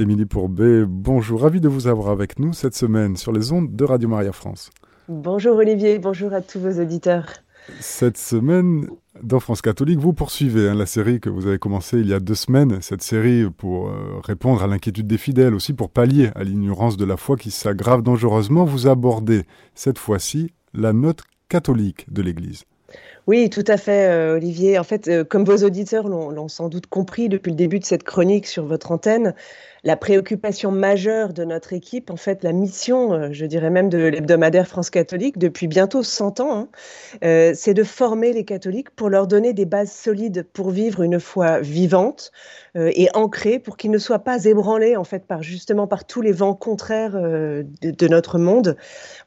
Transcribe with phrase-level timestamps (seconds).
[0.00, 3.84] Émilie Pourbet, bonjour, ravi de vous avoir avec nous cette semaine sur les ondes de
[3.84, 4.70] Radio Maria France.
[5.08, 7.26] Bonjour Olivier, bonjour à tous vos auditeurs.
[7.80, 8.86] Cette semaine,
[9.22, 12.20] dans France catholique, vous poursuivez hein, la série que vous avez commencée il y a
[12.20, 16.44] deux semaines, cette série pour euh, répondre à l'inquiétude des fidèles, aussi pour pallier à
[16.44, 18.64] l'ignorance de la foi qui s'aggrave dangereusement.
[18.64, 19.42] Vous abordez
[19.74, 21.20] cette fois-ci la note
[21.50, 22.64] catholique de l'Église.
[23.26, 24.78] Oui, tout à fait, euh, Olivier.
[24.78, 28.02] En fait, euh, comme vos auditeurs l'ont sans doute compris depuis le début de cette
[28.02, 29.34] chronique sur votre antenne,
[29.84, 33.98] la préoccupation majeure de notre équipe, en fait, la mission, euh, je dirais même de
[33.98, 36.68] l'hebdomadaire France catholique depuis bientôt 100 ans, hein,
[37.24, 41.18] euh, c'est de former les catholiques pour leur donner des bases solides pour vivre une
[41.18, 42.30] foi vivante
[42.76, 46.20] euh, et ancrée, pour qu'ils ne soient pas ébranlés, en fait, par justement par tous
[46.20, 48.76] les vents contraires de, notre monde.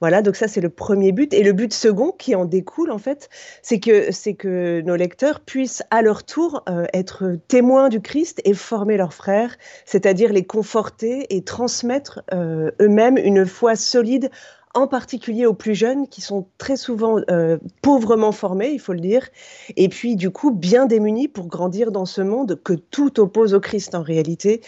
[0.02, 1.34] Voilà, donc ça c'est le premier but.
[1.34, 3.30] Et le but second qui en découle, en fait,
[3.62, 8.54] c'est que c'est que nos lecteurs puissent à leur tour être témoins du Christ et
[8.54, 14.30] former leurs frères, c'est-à-dire les conforter et transmettre euh, eux-mêmes une foi solide
[14.74, 19.00] en particulier aux plus jeunes qui sont très souvent euh, pauvrement formés, il faut le
[19.00, 19.30] dire,
[19.76, 23.60] et puis du coup bien démunis pour grandir dans ce monde que tout oppose au
[23.60, 24.62] Christ en réalité.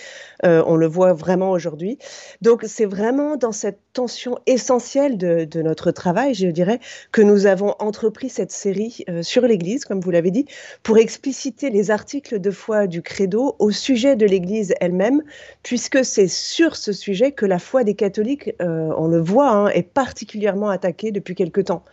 [0.45, 1.97] Euh, on le voit vraiment aujourd'hui.
[2.41, 6.79] Donc c'est vraiment dans cette tension essentielle de, notre travail, je dirais,
[7.11, 10.45] que nous avons entrepris cette série euh, sur l'Église, comme vous l'avez dit,
[10.83, 15.23] pour expliciter les articles de foi du credo au sujet de l'Église elle-même,
[15.63, 19.94] puisque c'est sur ce sujet que la foi des catholiques, on le voit, hein, est
[19.95, 21.83] particulièrement attaqué depuis quelque temps.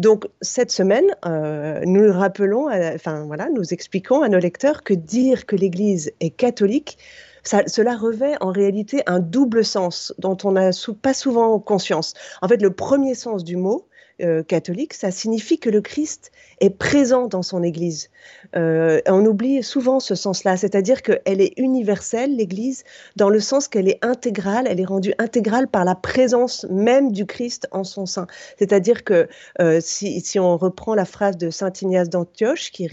[0.00, 5.46] Donc cette semaine, euh, nous rappelons, enfin voilà, nous expliquons à nos lecteurs que dire
[5.46, 6.98] que l'Église est catholique,
[7.44, 10.70] cela revêt en réalité un double sens dont on n'a
[11.02, 12.14] pas souvent conscience.
[12.42, 13.86] En fait, le premier sens du mot,
[14.22, 18.10] euh, catholique, ça signifie que le Christ est présent dans son Église.
[18.56, 22.84] Euh, on oublie souvent ce sens-là, c'est-à-dire qu'elle est universelle, l'Église,
[23.16, 27.26] dans le sens qu'elle est intégrale, elle est rendue intégrale par la présence même du
[27.26, 28.26] Christ en son sein.
[28.58, 29.28] C'est-à-dire que
[29.60, 32.88] euh, si, on reprend la phrase de Saint Ignace d'Antioche, qui,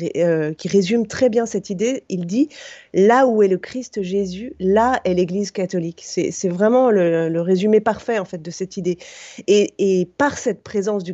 [0.58, 2.50] qui résume très bien cette idée, il dit
[2.94, 6.02] Là où est le Christ Jésus, là est l'Église catholique.
[6.04, 8.98] C'est vraiment le, le, résumé parfait en fait de cette idée.
[9.46, 11.14] Et, et par cette présence du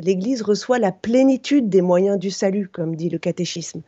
[0.00, 3.82] L'Église reçoit la plénitude des moyens du salut, comme dit le catéchisme.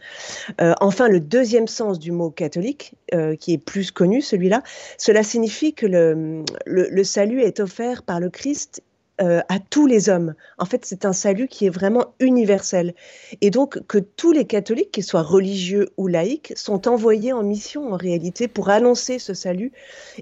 [0.61, 4.63] Euh, enfin, le deuxième sens du mot catholique, euh, qui est plus connu, celui-là,
[4.97, 8.83] cela signifie que le, le salut est offert par le Christ
[9.21, 10.35] euh, à tous les hommes.
[10.59, 12.95] En fait, c'est un salut qui est vraiment universel.
[13.41, 17.93] Et donc, que tous les catholiques, qu'ils soient religieux ou laïcs, sont envoyés en mission
[17.93, 19.73] en réalité pour annoncer ce salut.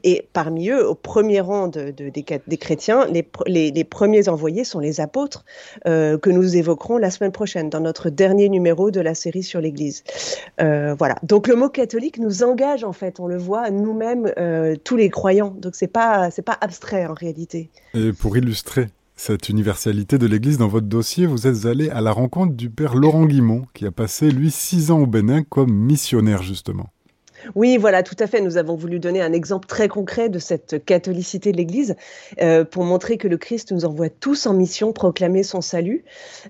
[0.03, 5.03] Et parmi eux, au premier rang de, de, des, chrétiens, les, premiers envoyés sont les
[5.03, 5.45] apôtres,
[5.87, 9.61] euh, que nous évoquerons la semaine prochaine dans notre dernier numéro de la série sur
[9.61, 10.05] l'Église.
[10.63, 11.17] Euh, voilà.
[11.23, 14.33] Donc, le mot catholique nous engage, en fait, on le voit, nous-mêmes,
[14.85, 15.55] tous les croyants.
[15.59, 17.71] Donc, c'est pas, pas abstrait en réalité.
[17.93, 18.86] Et pour illustrer
[19.17, 22.95] cette universalité de l'Église, dans votre dossier, vous êtes allé à la rencontre du père
[22.95, 26.91] Laurent Guimont, qui a passé, lui, six ans au Bénin comme missionnaire, justement.
[27.55, 28.41] Oui, voilà, tout à fait.
[28.41, 31.95] Nous avons voulu donner un exemple très concret de cette catholicité de l'Église
[32.41, 36.05] euh, pour montrer que le Christ nous envoie tous en mission proclamer son salut.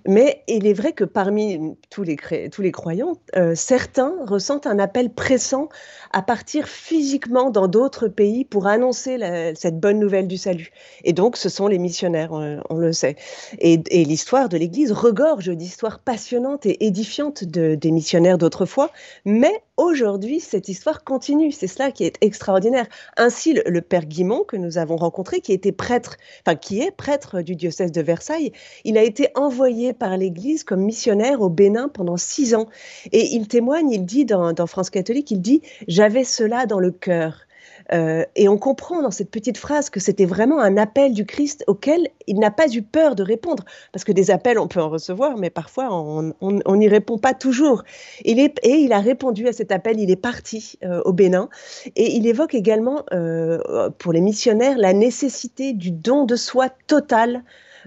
[0.07, 2.17] Mais il est vrai que parmi tous les,
[2.51, 5.69] tous les croyants, euh, certains ressentent un appel pressant
[6.13, 9.19] à partir physiquement dans d'autres pays pour annoncer
[9.55, 10.71] cette bonne nouvelle du salut.
[11.05, 13.17] Et donc, ce sont les missionnaires, on, on le sait.
[13.59, 18.91] Et, et l'histoire de l'Église regorge d'histoires passionnantes et édifiantes de, des missionnaires d'autrefois.
[19.25, 21.53] Mais aujourd'hui, cette histoire continue.
[21.53, 22.87] C'est cela qui est extraordinaire.
[23.17, 26.17] Ainsi, le, père Guimont, que nous avons rencontré, qui était prêtre,
[26.47, 28.53] enfin, qui est prêtre du diocèse de Versailles,
[28.85, 32.69] il a été envoyé par l'Église comme missionnaire au Bénin pendant six ans.
[33.13, 36.91] Et il témoigne, il dit dans, dans France catholique, il dit, j'avais cela dans le
[36.91, 37.46] cœur.
[37.93, 41.65] Euh, et on comprend dans cette petite phrase que c'était vraiment un appel du Christ
[41.67, 43.65] auquel il n'a pas eu peur de répondre.
[43.93, 47.85] Parce que des appels, on peut en recevoir, mais parfois, on n'y répond pas toujours.
[48.25, 48.33] Et
[48.65, 51.49] il a répondu à cet appel, il est parti euh, au Bénin.
[51.95, 57.43] Et il évoque également, euh, pour les missionnaires, la nécessité du don de soi total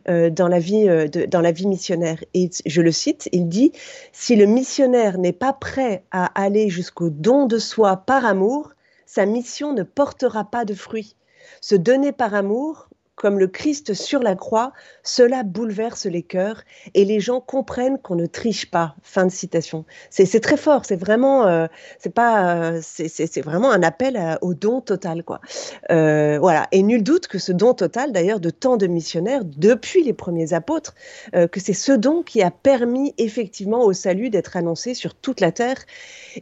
[0.07, 0.87] dans, la vie,
[1.27, 2.23] dans la vie missionnaire.
[2.33, 3.73] Et je le cite, il dit,
[4.13, 8.71] si le missionnaire n'est pas prêt à aller jusqu'au don de soi par amour,
[9.09, 11.15] sa mission ne portera pas de fruits.
[11.61, 12.88] Se donner par amour
[13.19, 14.71] comme le Christ sur la croix,
[15.03, 16.63] cela bouleverse les cœurs
[16.93, 18.95] et les gens comprennent qu'on ne triche pas.
[19.03, 19.83] Fin de citation.
[20.09, 20.85] C'est très fort.
[20.85, 21.67] C'est vraiment, euh,
[22.17, 25.41] euh, c'est vraiment un appel au don total, quoi.
[25.91, 26.69] Euh, voilà.
[26.71, 30.53] Et nul doute que ce don total, d'ailleurs, de tant de missionnaires depuis les premiers
[30.53, 30.95] apôtres,
[31.33, 35.51] que c'est ce don qui a permis effectivement au salut d'être annoncé sur toute la
[35.51, 35.79] terre.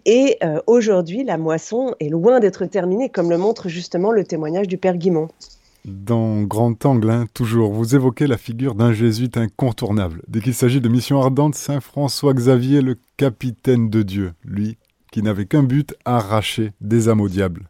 [0.05, 0.37] Et
[0.67, 4.97] aujourd'hui, la moisson est loin d'être terminée, comme le montre justement le témoignage du Père
[4.97, 5.29] Guimont.
[5.87, 10.21] Dans Grand Angle, hein, toujours, vous évoquez la figure d'un jésuite incontournable.
[10.27, 14.77] Dès qu'il s'agit de mission ardente, Saint François Xavier, le capitaine de Dieu, lui,
[15.13, 17.69] qui n'avait qu'un but, arracher des âmes au diable.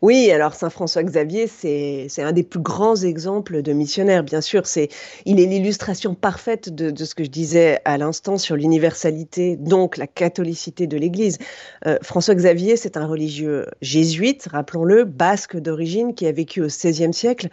[0.00, 4.66] Oui, alors Saint François Xavier, c'est un des plus grands exemples de missionnaire, bien sûr.
[4.66, 4.88] C'est,
[5.26, 10.06] il est l'illustration parfaite de, ce que je disais à l'instant sur l'universalité, donc la
[10.06, 11.38] catholicité de l'Église.
[11.86, 17.12] Euh, François Xavier, c'est un religieux jésuite, rappelons-le, basque d'origine, qui a vécu au XVIe
[17.12, 17.48] siècle.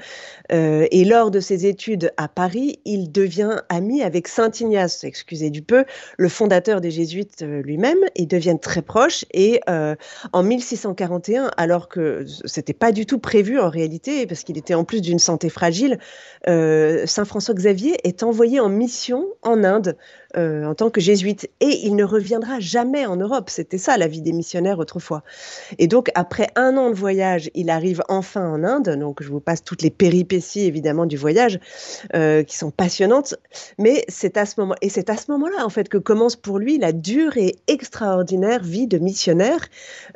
[0.51, 5.49] Euh, et lors de ses études à Paris, il devient ami avec Saint Ignace, excusez
[5.49, 5.83] du peu,
[6.17, 7.97] le fondateur des jésuites euh, lui-même.
[8.15, 9.25] Ils deviennent très proches.
[9.33, 12.04] Et en 1641, alors que
[12.45, 15.99] c'était pas du tout prévu en réalité, parce qu'il était en plus d'une santé fragile.
[16.47, 19.97] Euh, Saint François Xavier est envoyé en mission en Inde
[20.37, 23.49] euh, en tant que jésuite et il ne reviendra jamais en Europe.
[23.49, 25.23] C'était ça la vie des missionnaires autrefois.
[25.79, 28.97] Et donc après un an de voyage, il arrive enfin en Inde.
[28.99, 31.59] Donc je vous passe toutes les péripéties évidemment du voyage
[32.13, 33.35] euh, qui sont passionnantes.
[33.77, 36.59] Mais c'est à ce moment et c'est à ce moment-là en fait que commence pour
[36.59, 39.67] lui la dure et extraordinaire vie de missionnaire.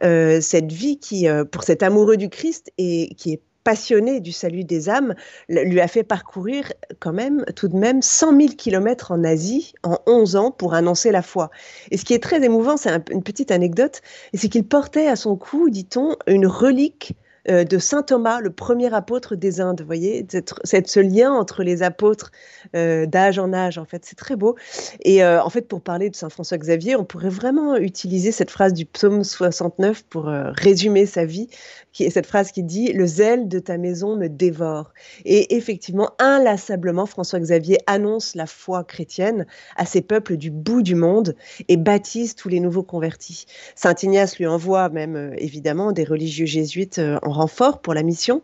[0.02, 4.90] cette vie qui pour cet amoureux du Christ et qui est passionné du salut des
[4.90, 5.16] âmes,
[5.48, 10.00] lui a fait parcourir quand même tout de même 100 000 kilomètres en Asie en
[10.08, 11.50] 11 ans pour annoncer la foi.
[11.92, 14.02] Et ce qui est très émouvant, c'est une petite anecdote,
[14.34, 17.16] c'est qu'il portait à son cou, dit-on, une relique
[17.50, 19.82] euh, de saint Thomas, le premier apôtre des Indes.
[19.82, 20.26] Vous voyez,
[20.64, 22.32] c'est ce lien entre les apôtres
[22.76, 24.56] euh, d'âge en âge, en fait, c'est très beau.
[25.02, 28.52] Et euh, en fait, pour parler de saint François Xavier, on pourrait vraiment utiliser cette
[28.52, 31.48] phrase du psaume 69 pour résumer sa vie,
[31.92, 34.94] qui est cette phrase qui dit Le zèle de ta maison me dévore.
[35.26, 40.96] Et effectivement, inlassablement, François Xavier annonce la foi chrétienne à ces peuples du bout du
[40.96, 41.36] monde
[41.68, 43.46] et baptise tous les nouveaux convertis.
[43.76, 48.42] Saint Ignace lui envoie même, évidemment, des religieux jésuites en renfort pour la mission.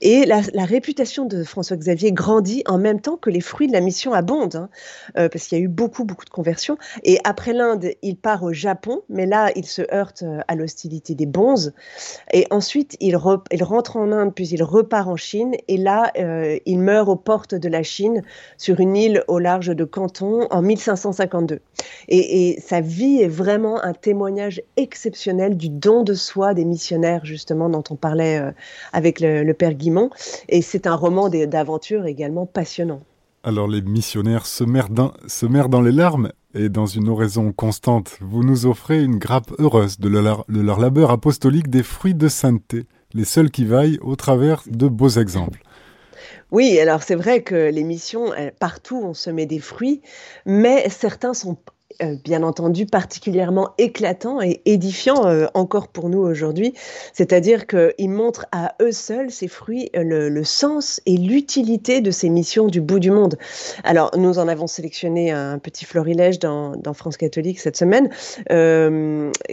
[0.00, 3.80] Et la, réputation de François Xavier grandit en même temps que les fruits de la
[3.80, 4.68] mission abondent, hein,
[5.16, 6.76] euh, parce qu'il y a eu beaucoup, beaucoup de conversions.
[7.04, 11.14] Et après l'Inde, il part au Japon, mais là, il se heurte euh, à l'hostilité
[11.14, 11.72] des bonzes.
[12.32, 13.16] Et ensuite, il,
[13.52, 15.52] il, rentre en Inde, puis il repart en Chine.
[15.68, 18.22] Et là, euh, il meurt aux portes de la Chine,
[18.58, 21.60] sur une île au large de Canton, en 1552.
[22.08, 27.24] Et, et sa vie est vraiment un témoignage exceptionnel du don de soi des missionnaires,
[27.24, 28.50] justement, dont on parlait euh,
[28.92, 30.10] avec le, père Guimont.
[30.48, 33.00] Et c'est un roman d'aventure également passionnant.
[33.44, 38.44] Alors les missionnaires se merdent, se dans les larmes et dans une oraison constante, vous
[38.44, 42.84] nous offrez une grappe heureuse de leur, de leur labeur apostolique des fruits de sainteté,
[43.14, 45.62] les seuls qui vaillent au travers de beaux exemples.
[46.52, 50.02] Oui, alors c'est vrai que les missions, partout on se met des fruits,
[50.44, 51.56] mais certains sont
[52.02, 56.74] euh, bien entendu particulièrement éclatant et édifiant euh, encore pour nous aujourd'hui.
[57.12, 62.28] C'est-à-dire qu'ils montrent à eux seuls, ces fruits, euh, le, sens et l'utilité de ces
[62.28, 63.36] missions du bout du monde.
[63.84, 68.10] Alors, nous en avons sélectionné un petit florilège dans, France catholique cette semaine,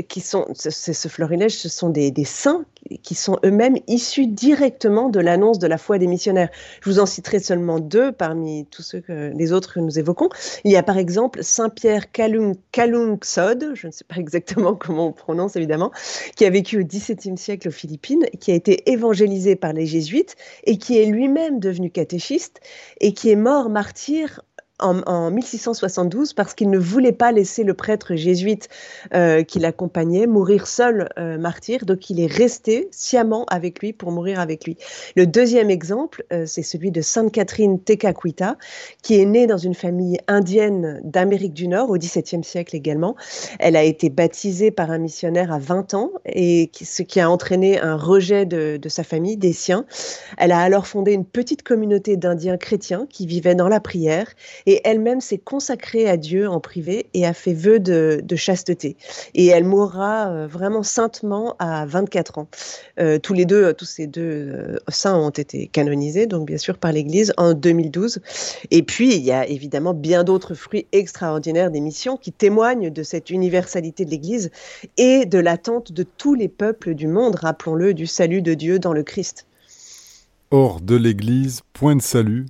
[0.07, 2.65] qui sont, ce florilège, ce sont des, saints
[3.03, 6.49] qui sont eux-mêmes issus directement de l'annonce de la foi des missionnaires.
[6.81, 10.29] Je vous en citerai seulement deux parmi tous ceux que les autres que nous évoquons.
[10.63, 15.07] Il y a par exemple Saint Pierre Kalung, Kalungsod, je ne sais pas exactement comment
[15.07, 15.91] on prononce évidemment,
[16.35, 20.35] qui a vécu au XVIIe siècle aux Philippines, qui a été évangélisé par les jésuites
[20.63, 22.61] et qui est lui-même devenu catéchiste
[23.01, 24.41] et qui est mort martyr
[24.79, 28.69] en, 1672 parce qu'il ne voulait pas laisser le prêtre jésuite
[29.13, 31.85] euh, qui l'accompagnait mourir seul euh, martyr.
[31.85, 34.77] Donc il est resté sciemment avec lui pour mourir avec lui.
[35.15, 38.57] Le deuxième exemple, euh, c'est celui de Sainte Catherine Tekakwita,
[39.01, 43.15] qui est née dans une famille indienne d'Amérique du Nord au XVIIe siècle également.
[43.59, 47.79] Elle a été baptisée par un missionnaire à 20 ans et ce qui a entraîné
[47.79, 49.85] un rejet de, de sa famille, des siens.
[50.37, 54.27] Elle a alors fondé une petite communauté d'Indiens chrétiens qui vivaient dans la prière
[54.69, 58.97] et elle-même s'est consacrée à Dieu en privé et a fait vœu de, chasteté.
[59.33, 62.47] Et elle mourra euh, vraiment saintement à 24 ans.
[62.99, 66.77] Euh, tous les deux, tous ces deux euh, saints ont été canonisés, donc bien sûr
[66.77, 68.19] par l'Église en 2012.
[68.69, 73.01] Et puis il y a évidemment bien d'autres fruits extraordinaires des missions qui témoignent de
[73.01, 74.51] cette universalité de l'Église
[74.97, 78.93] et de l'attente de tous les peuples du monde, rappelons-le, du salut de Dieu dans
[78.93, 79.47] le Christ.
[80.51, 82.45] hors de l'Église, point de salut.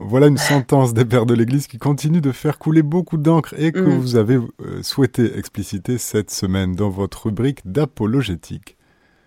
[0.00, 3.70] Voilà une sentence des pères de l'Église qui continue de faire couler beaucoup d'encre et
[3.70, 3.98] que mm.
[3.98, 8.76] vous avez euh, souhaité expliciter cette semaine dans votre rubrique d'apologétique.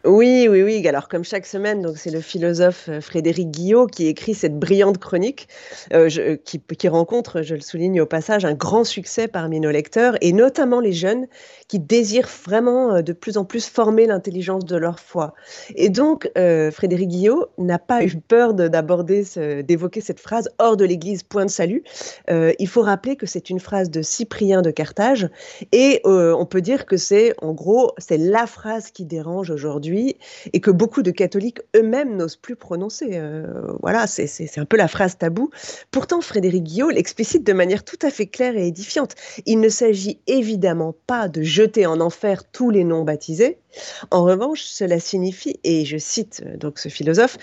[0.07, 0.87] Oui, oui, oui.
[0.87, 4.99] Alors, comme chaque semaine, donc c'est le philosophe euh, Frédéric Guillot qui écrit cette brillante
[4.99, 5.49] chronique,
[5.93, 10.15] euh, qui, qui, rencontre, je le souligne au passage, un grand succès parmi nos lecteurs,
[10.21, 11.27] et notamment les jeunes
[11.67, 15.33] qui désirent vraiment euh, de plus en plus former l'intelligence de leur foi.
[15.75, 16.29] Et donc,
[16.71, 19.23] Frédéric Guillot n'a pas eu peur d'aborder,
[19.63, 21.83] d'évoquer cette phrase hors de l'Église, point de salut.
[22.29, 25.29] il faut rappeler que c'est une phrase de Cyprien de Carthage,
[25.71, 30.17] et on peut dire que c'est, en gros, c'est la phrase qui dérange aujourd'hui
[30.53, 33.11] et que beaucoup de catholiques eux-mêmes n'osent plus prononcer.
[33.13, 33.45] Euh,
[33.81, 35.49] voilà, c'est un peu la phrase tabou.
[35.91, 39.15] Pourtant, Frédéric Guillot l'explicite de manière tout à fait claire et édifiante.
[39.45, 43.57] Il ne s'agit évidemment pas de jeter en enfer tous les non baptisés.
[44.11, 47.37] En revanche, cela signifie, et je cite euh, donc ce philosophe,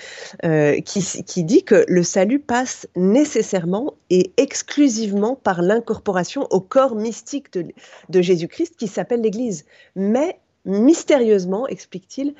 [0.45, 7.49] euh, qui, dit que le salut passe nécessairement et exclusivement par l'incorporation au corps mystique
[7.53, 9.65] de Jésus-Christ qui s'appelle l'Église.
[9.97, 12.35] Mais mystérieusement, explique-t-il,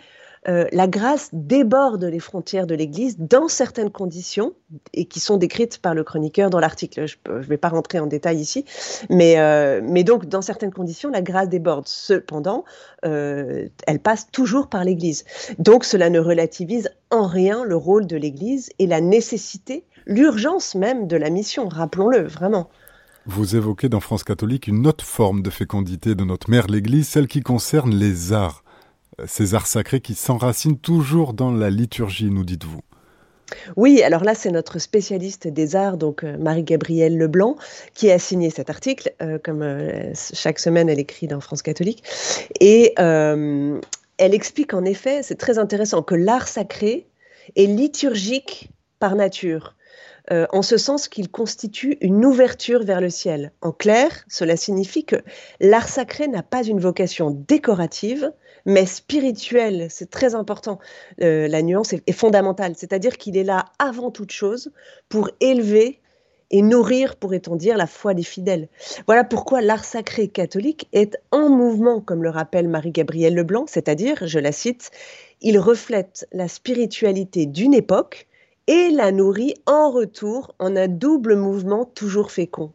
[0.47, 4.53] euh, la grâce déborde les frontières de l'Église dans certaines conditions
[4.93, 7.07] et qui sont décrites par le chroniqueur dans l'article.
[7.07, 8.65] Je ne vais pas rentrer en détail ici,
[9.09, 11.89] mais, euh, mais donc dans certaines conditions, la grâce déborde.
[11.89, 12.65] Cependant,
[13.07, 15.25] euh, elle passe toujours par l'Église.
[15.59, 21.07] Donc cela ne relativise en rien le rôle de l'Église et la nécessité, l'urgence même
[21.07, 22.69] de la mission, rappelons-le vraiment.
[23.27, 27.29] Vous évoquez dans France catholique une autre forme de fécondité de notre mère l'Église, celle
[27.29, 28.64] qui concerne les arts.
[29.27, 32.81] Ces arts sacrés qui s'enracinent toujours dans la liturgie, nous dites-vous.
[33.77, 37.57] Oui, alors là, c'est notre spécialiste des arts, donc euh, Marie-Gabrielle Leblanc,
[37.95, 39.13] qui a signé cet article.
[39.23, 42.03] Euh, comme euh, chaque semaine, elle écrit dans France catholique.
[42.61, 47.07] Et elle explique en effet, c'est très intéressant, que l'art sacré
[47.57, 49.75] est liturgique par nature.
[50.31, 53.53] En ce sens qu'il constitue une ouverture vers le ciel.
[53.61, 55.17] En clair, cela signifie que
[55.61, 58.33] l'art sacré n'a pas une vocation décorative,
[58.65, 59.89] mais spirituelle.
[59.91, 60.79] C'est très important.
[61.21, 62.75] Euh, la nuance est, fondamentale.
[62.77, 64.73] C'est-à-dire qu'il est là avant toute chose
[65.09, 66.01] pour élever
[66.51, 68.69] et nourrir, pourrait-on dire, la foi des fidèles.
[69.07, 74.39] Voilà pourquoi l'art sacré catholique est en mouvement, comme le rappelle Marie-Gabrielle Leblanc, c'est-à-dire, je
[74.39, 74.91] la cite,
[75.41, 78.29] il reflète la spiritualité d'une époque
[78.67, 82.73] et la nourrit en retour en un double mouvement toujours fécond.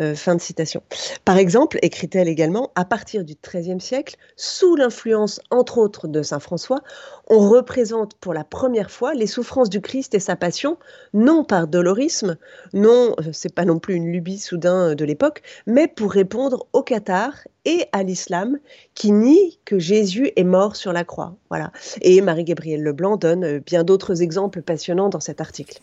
[0.00, 0.82] Euh, fin de citation.
[1.24, 6.38] Par exemple, écrit-elle également, à partir du XIIIe siècle, sous l'influence entre autres de Saint
[6.38, 6.80] François,
[7.26, 10.78] on représente pour la première fois les souffrances du Christ et sa passion,
[11.14, 12.36] non par dolorisme,
[12.72, 16.82] non, euh, c'est pas non plus une lubie soudain de l'époque, mais pour répondre au
[16.82, 17.34] cathare
[17.64, 18.58] et à l'islam
[18.94, 21.36] qui nie que Jésus est mort sur la croix.
[21.50, 21.72] Voilà.
[22.00, 25.80] Et Marie-Gabrielle Leblanc donne euh, bien d'autres exemples passionnants dans cet article.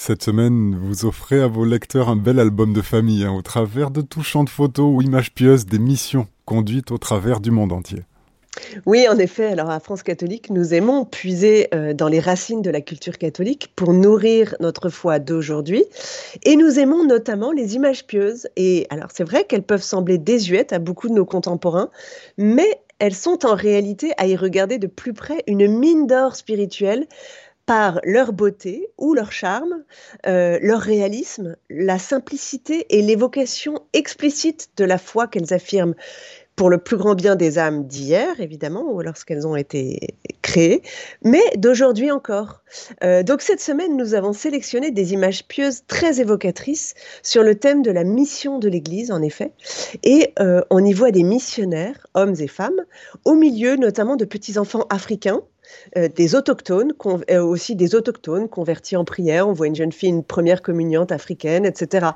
[0.00, 3.90] Cette semaine, vous offrez à vos lecteurs un bel album de famille, hein, au travers
[3.90, 8.04] de touchantes photos ou images pieuses des missions conduites au travers du monde entier.
[8.86, 9.46] Oui, en effet.
[9.46, 13.72] Alors, à France catholique, nous aimons puiser euh, dans les racines de la culture catholique
[13.74, 15.84] pour nourrir notre foi d'aujourd'hui.
[16.44, 18.46] Et nous aimons notamment les images pieuses.
[18.54, 21.90] Et alors, c'est vrai qu'elles peuvent sembler désuètes à beaucoup de nos contemporains,
[22.36, 27.06] mais elles sont en réalité, à y regarder de plus près, une mine d'or spirituelle
[27.68, 29.84] par leur beauté ou leur charme,
[30.26, 35.94] euh, leur réalisme, la simplicité et l'évocation explicite de la foi qu'elles affirment
[36.56, 40.80] pour le plus grand bien des âmes d'hier, évidemment, ou lorsqu'elles ont été créées,
[41.22, 42.62] mais d'aujourd'hui encore.
[43.04, 47.82] Euh, donc cette semaine, nous avons sélectionné des images pieuses très évocatrices sur le thème
[47.82, 49.52] de la mission de l'Église, en effet,
[50.02, 52.80] et euh, on y voit des missionnaires, hommes et femmes,
[53.26, 55.42] au milieu notamment de petits-enfants africains,
[55.96, 56.92] euh, des autochtones,
[57.30, 59.48] euh, aussi des autochtones convertis en prière.
[59.48, 62.08] On voit une jeune fille, une première communiante africaine, etc.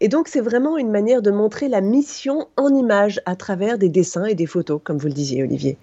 [0.00, 3.88] Et donc, c'est vraiment une manière de montrer la mission en image à travers des
[3.88, 5.78] dessins et des photos, comme vous le disiez, Olivier.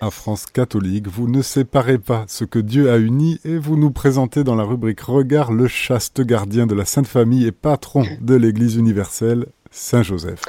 [0.00, 3.90] À France catholique, vous ne séparez pas ce que Dieu a uni et vous nous
[3.90, 8.34] présentez dans la rubrique Regard le chaste gardien de la Sainte Famille et patron de
[8.34, 10.42] l'Église universelle, Saint Joseph.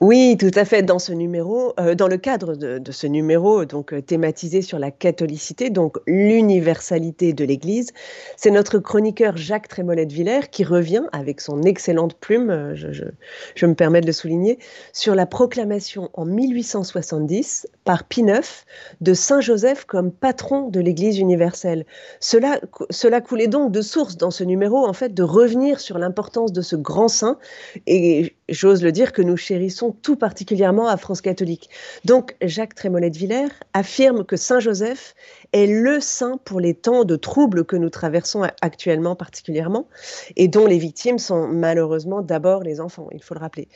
[0.00, 0.82] Oui, tout à fait.
[0.82, 4.90] Dans ce numéro, euh, dans le cadre de, ce numéro, donc euh, thématisé sur la
[4.90, 7.90] catholicité, donc l'universalité de l'Église,
[8.36, 13.66] c'est notre chroniqueur Jacques Trémollet de Villers qui revient avec son excellente plume, euh, je,
[13.66, 14.58] me permets de le souligner,
[14.94, 18.64] sur la proclamation en 1870 par Pie IX
[19.02, 21.84] de Saint Joseph comme patron de l'Église universelle.
[22.20, 22.58] Cela,
[22.88, 26.62] cela coulait donc de source dans ce numéro, en fait, de revenir sur l'importance de
[26.62, 27.38] ce grand saint
[27.86, 29.57] et j'ose le dire que nous chérissons
[30.02, 31.70] Tout particulièrement à France catholique.
[32.04, 35.14] Donc Jacques Trémollet de Villers affirme que Saint Joseph
[35.52, 39.88] est le saint pour les temps de troubles que nous traversons actuellement particulièrement,
[40.36, 43.68] et dont les victimes sont malheureusement d'abord les enfants, il faut le rappeler.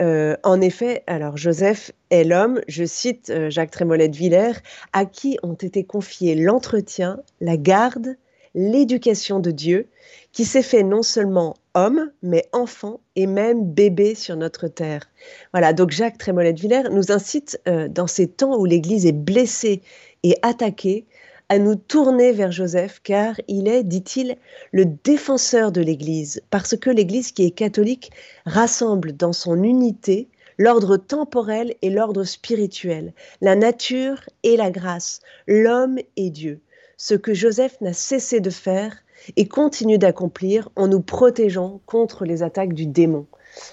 [0.00, 4.58] Euh, en effet, alors Joseph est l'homme, je cite euh, Jacques Trémollet de Villers,
[4.92, 8.16] à qui ont été confiés l'entretien, la garde,
[8.54, 9.88] l'éducation de Dieu,
[10.32, 15.08] qui s'est fait non seulement homme, mais enfant et même bébé sur notre terre.
[15.52, 19.12] Voilà, donc Jacques Trémollet de Villers nous incite, euh, dans ces temps où l'Église est
[19.12, 19.82] blessée
[20.22, 21.06] et attaquée,
[21.48, 24.36] à nous tourner vers Joseph, car il est, dit-il,
[24.70, 28.12] le défenseur de l'Église, parce que l'Église qui est catholique
[28.46, 35.98] rassemble dans son unité l'ordre temporel et l'ordre spirituel, la nature et la grâce, l'homme
[36.16, 36.60] et Dieu,
[36.96, 38.94] ce que Joseph n'a cessé de faire
[39.36, 43.26] et continue d'accomplir en nous protégeant contre les attaques du démon.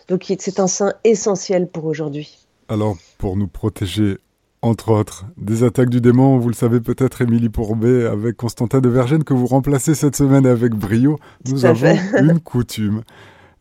[0.08, 2.48] Donc c'est un saint essentiel pour aujourd'hui.
[2.70, 4.18] Alors, pour nous protéger,
[4.62, 8.90] entre autres, des attaques du démon, vous le savez peut-être, Émilie Pourbet, avec Constantin de
[8.90, 13.04] Vergène, que vous remplacez cette semaine avec brio, nous avons une coutume.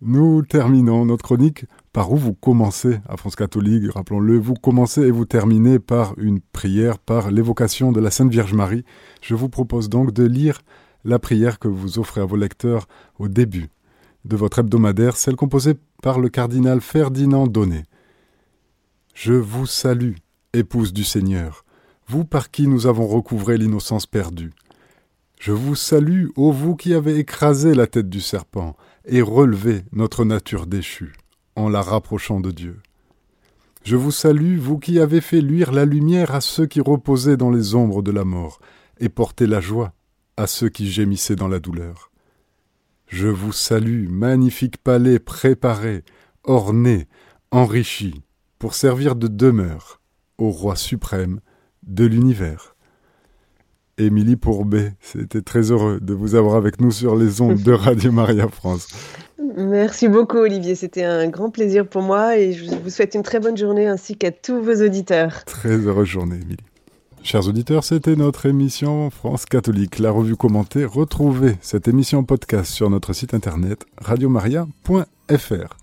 [0.03, 5.11] Nous terminons notre chronique par où vous commencez à France catholique, rappelons-le, vous commencez et
[5.11, 8.85] vous terminez par une prière, par l'évocation de la Sainte Vierge Marie.
[9.23, 10.61] Je vous propose donc de lire
[11.07, 13.69] la prière que vous offrez à vos lecteurs au début
[14.25, 17.85] de votre hebdomadaire, celle composée par le cardinal Ferdinand Donnet.
[19.15, 20.17] Je vous salue,
[20.53, 21.65] épouse du Seigneur,
[22.09, 24.53] vous par qui nous avons recouvré l'innocence perdue.
[25.39, 30.25] Je vous salue, ô vous qui avez écrasé la tête du serpent et relevé notre
[30.25, 31.13] nature déchue,
[31.55, 32.81] en la rapprochant de Dieu.
[33.85, 37.51] Je vous salue, vous qui avez fait luire la lumière à ceux qui reposaient dans
[37.51, 38.59] les ombres de la mort,
[38.99, 39.93] et porté la joie
[40.37, 42.11] à ceux qui gémissaient dans la douleur.
[43.07, 46.03] Je vous salue, magnifique palais préparé,
[46.45, 47.07] orné,
[47.51, 48.23] enrichi,
[48.59, 50.01] pour servir de demeure
[50.39, 51.41] au roi suprême
[51.87, 52.75] de l'univers.
[53.99, 58.13] Émilie Pourbet, c'était très heureux de vous avoir avec nous sur les ondes de Radio
[58.13, 58.89] Maria France.
[59.57, 63.41] Merci beaucoup Olivier, c'était un grand plaisir pour moi et je vous souhaite une très
[63.41, 65.45] bonne journée ainsi qu'à tous vos auditeurs.
[65.47, 66.59] Très heureuse journée Émilie.
[67.27, 70.85] Chers auditeurs, c'était notre émission France catholique, la revue commentée.
[70.85, 75.77] Retrouvez cette émission podcast sur notre site internet radiomaria.fr.